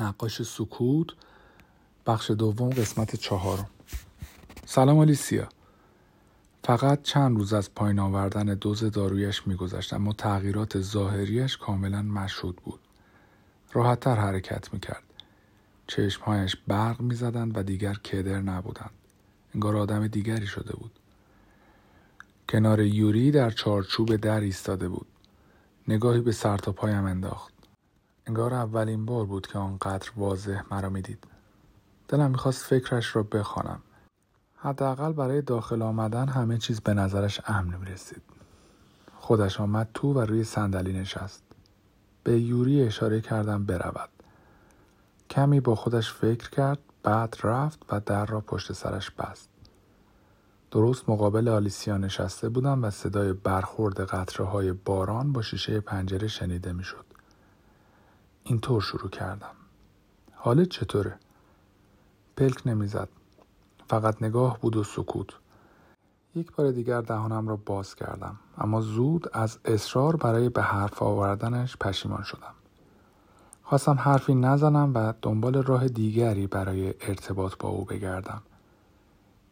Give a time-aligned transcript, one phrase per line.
[0.00, 1.06] نقاش سکوت.
[2.06, 3.70] بخش دوم قسمت چهارم.
[4.66, 5.48] سلام آلیسیا.
[6.64, 12.80] فقط چند روز از پایین آوردن دوز دارویش میگذشت اما تغییرات ظاهریش کاملا مشهود بود.
[13.72, 15.02] راحتتر حرکت می‌کرد.
[15.86, 18.90] چشمهایش برق می‌زدند و دیگر کدر نبودند.
[19.54, 20.90] انگار آدم دیگری شده بود.
[22.48, 25.06] کنار یوری در چارچوب در ایستاده بود.
[25.88, 27.53] نگاهی به سر تا پایم انداخت.
[28.26, 31.24] انگار اولین بار بود که آنقدر واضح مرا می‌دید.
[32.08, 33.80] دلم می‌خواست فکرش را بخوانم.
[34.56, 38.22] حداقل برای داخل آمدن همه چیز به نظرش امن می‌رسید.
[39.18, 41.42] خودش آمد تو و روی صندلی نشست.
[42.24, 44.08] به یوری اشاره کردم برود.
[45.30, 49.48] کمی با خودش فکر کرد بعد رفت و در را پشت سرش بست.
[50.70, 56.72] درست مقابل آلیسیا نشسته بودم و صدای برخورد قطره های باران با شیشه پنجره شنیده
[56.72, 57.04] می‌شد.
[58.46, 59.54] اینطور شروع کردم.
[60.32, 61.18] حالت چطوره؟
[62.36, 63.08] پلک نمی‌زد.
[63.88, 65.28] فقط نگاه بود و سکوت.
[66.34, 71.76] یک بار دیگر دهانم را باز کردم اما زود از اصرار برای به حرف آوردنش
[71.76, 72.54] پشیمان شدم.
[73.62, 78.42] خواستم حرفی نزنم و دنبال راه دیگری برای ارتباط با او بگردم.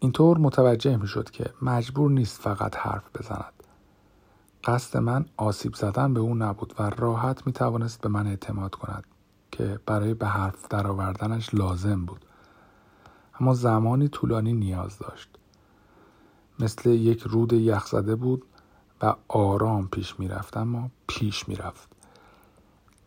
[0.00, 3.55] اینطور متوجه می شد که مجبور نیست فقط حرف بزند.
[4.66, 9.04] قصد من آسیب زدن به او نبود و راحت می توانست به من اعتماد کند
[9.50, 12.24] که برای به حرف درآوردنش لازم بود.
[13.40, 15.28] اما زمانی طولانی نیاز داشت.
[16.58, 18.42] مثل یک رود یخزده بود
[19.02, 21.88] و آرام پیش می رفت اما پیش می رفت.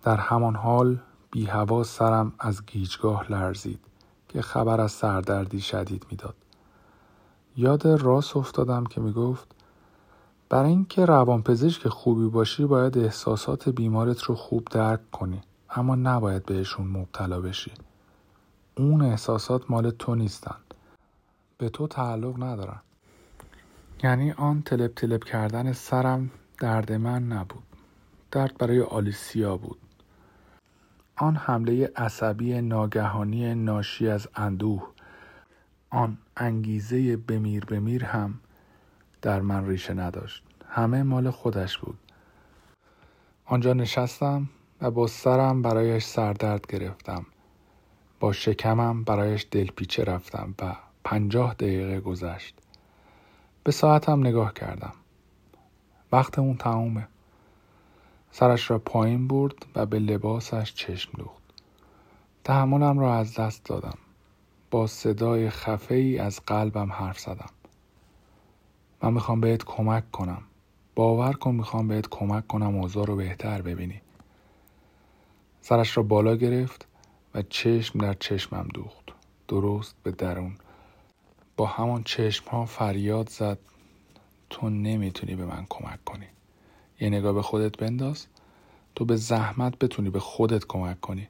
[0.04, 1.00] در همان حال
[1.32, 3.80] بی هوا سرم از گیجگاه لرزید
[4.28, 6.36] که خبر از سردردی شدید می‌داد.
[7.58, 9.56] یاد راست افتادم که می‌گفت
[10.50, 15.42] برای اینکه روانپزشک خوبی باشی باید احساسات بیمارت رو خوب درک کنی.
[15.70, 17.72] اما نباید بهشون مبتلا بشی.
[18.78, 20.56] اون احساسات مال تو نیستن.
[21.58, 22.82] به تو تعلق ندارن.
[24.04, 27.64] یعنی آن تلپ تلپ کردن سرم درد من نبود.
[28.32, 29.80] درد برای آلیسیا بود.
[31.16, 34.88] آن حمله عصبی ناگهانی ناشی از اندوه.
[35.90, 38.40] آن انگیزه بمیر بمیر هم
[39.22, 40.44] در من ریشه نداشت.
[40.70, 41.98] همه مال خودش بود.
[43.46, 44.50] آنجا نشستم
[44.82, 47.26] و با سرم برایش سردرد گرفتم.
[48.20, 52.56] با شکمم برایش دلپیچه رفتم و پنجاه دقیقه گذشت.
[53.64, 54.94] به ساعتم نگاه کردم.
[56.12, 57.08] وقت اون تمومه.
[58.32, 61.44] سرش را پایین برد و به لباسش چشم دوخت.
[62.44, 63.98] تحملم را از دست دادم.
[64.72, 67.50] با صدای خفه ای از قلبم حرف زدم.
[69.04, 70.42] من می‌خوام بهت کمک کنم.
[70.96, 74.02] باور کن می‌خوام بهت کمک کنم اوضاع رو بهتر ببینی.
[75.62, 76.88] سرش را بالا گرفت
[77.36, 79.06] و چشم در چشمم دوخت.
[79.48, 80.56] درست به درون.
[81.58, 83.58] با همان چشم ها فریاد زد.
[84.50, 86.26] تو نمی‌تونی به من کمک کنی.
[87.00, 88.26] یه نگاه به خودت بنداز.
[88.96, 91.28] تو به زحمت بتونی به خودت کمک کنی.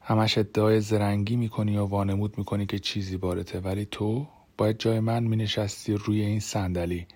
[0.00, 4.26] همش ادعای زرنگی می‌کنی و وانمود می‌کنی که چیزی بارته ولی تو
[4.58, 7.06] باید جای من مینشستی روی این صندلی.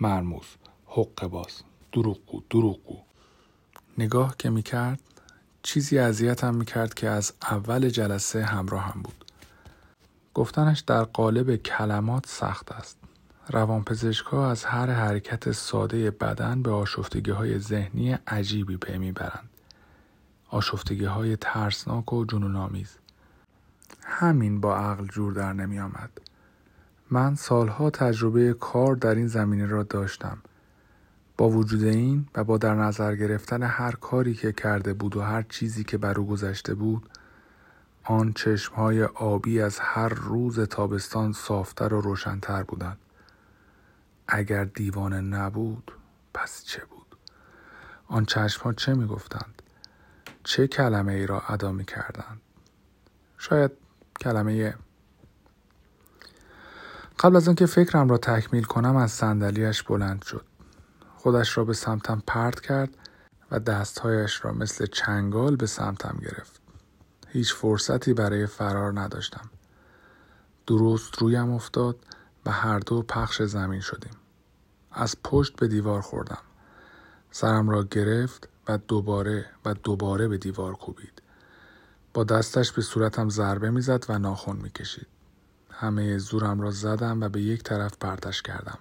[0.00, 0.46] مرموز
[0.86, 1.62] حق باز.
[1.92, 2.98] دروغگو دروغگو.
[3.98, 5.00] نگاه که می‌کرد
[5.62, 9.24] چیزی اذیتم می‌کرد که از اول جلسه همراه هم بود.
[10.34, 12.98] گفتنش در قالب کلمات سخت است.
[13.48, 19.50] روانپزشک ها از هر حرکت ساده بدن به آشفتگی های ذهنی عجیبی پی می‌برند.
[20.48, 22.98] آشفتگی های ترسناک و جنون آمیز.
[24.04, 26.10] همین با عقل جور در نمی آمد.
[27.12, 30.38] من سالها تجربه کار در این زمینه را داشتم.
[31.36, 35.42] با وجود این و با در نظر گرفتن هر کاری که کرده بود و هر
[35.42, 37.08] چیزی که بر او گذشته بود
[38.04, 42.98] آن چشمهای آبی از هر روز تابستان صافتر و روشنتر بودند.
[44.28, 45.92] اگر دیوانه نبود
[46.34, 47.16] پس چه بود؟
[48.06, 49.62] آن چشمها چه می گفتند؟
[50.44, 52.40] چه کلمه ای را ادا می کردند
[53.38, 53.70] شاید
[54.20, 54.74] کلمه
[57.22, 60.44] قبل از اینکه فکرم را تکمیل کنم از صندلیاش بلند شد.
[61.16, 62.90] خودش را به سمتم پرت کرد
[63.50, 66.60] و دستهایش را مثل چنگال به سمتم گرفت.
[67.28, 69.50] هیچ فرصتی برای فرار نداشتم.
[70.66, 71.96] درست رویم افتاد
[72.46, 74.16] و هر دو پخش زمین شدیم.
[74.92, 76.42] از پشت به دیوار خوردم.
[77.30, 81.22] سرم را گرفت و دوباره و دوباره به دیوار کوبید.
[82.14, 85.06] با دستش به صورتم ضربه می‌زد و ناخون می‌کشید.
[85.82, 88.78] همه زورم را زدم و به یک طرف پرتش کردم.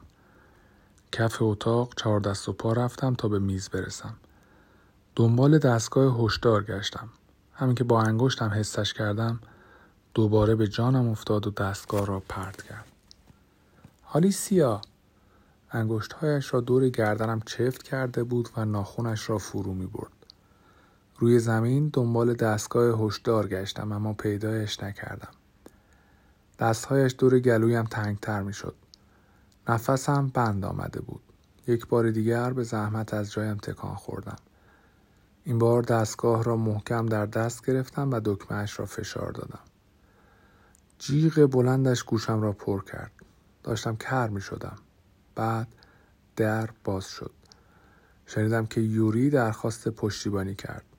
[1.11, 4.13] کف اتاق چهار دست و پا رفتم تا به میز برسم.
[5.15, 7.09] دنبال دستگاه هشدار گشتم.
[7.53, 9.39] همین که با انگشتم حسش کردم
[10.13, 12.85] دوباره به جانم افتاد و دستگاه را پرت کرد
[14.13, 14.81] آلیسیا
[15.71, 20.11] انگشتهایش را دور گردنم چفت کرده بود و ناخونش را فرو می برد.
[21.17, 25.40] روی زمین دنبال دستگاه هشدار گشتم اما پیدایش نکردم.
[26.61, 28.75] دستهایش دور گلویم تنگتر می شد.
[29.67, 31.21] نفسم بند آمده بود.
[31.67, 34.35] یک بار دیگر به زحمت از جایم تکان خوردم.
[35.43, 39.59] این بار دستگاه را محکم در دست گرفتم و دکمهش را فشار دادم.
[40.99, 43.11] جیغ بلندش گوشم را پر کرد.
[43.63, 44.77] داشتم کر می شدم.
[45.35, 45.67] بعد
[46.35, 47.31] در باز شد.
[48.25, 50.90] شنیدم که یوری درخواست پشتیبانی کرد.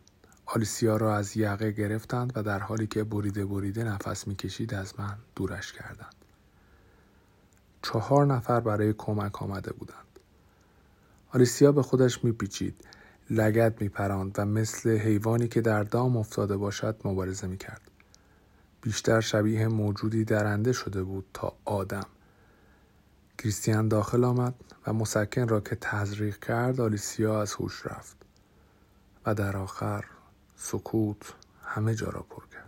[0.55, 5.17] آلیسیا را از یقه گرفتند و در حالی که بریده بریده نفس می‌کشید از من
[5.37, 6.15] دورش کردند.
[7.83, 10.19] چهار نفر برای کمک آمده بودند.
[11.35, 12.85] آلیسیا به خودش میپیچید،
[13.31, 17.91] لگت میپراند و مثل حیوانی که در دام افتاده باشد مبارزه می‌کرد.
[18.83, 22.07] بیشتر شبیه موجودی درنده شده بود تا آدم.
[23.39, 24.55] کریستیان داخل آمد
[24.87, 28.17] و مسکن را که تزریق کرد آلیسیا از هوش رفت
[29.27, 30.05] و در آخر
[30.63, 32.62] سکوت همه جا را پر کرد.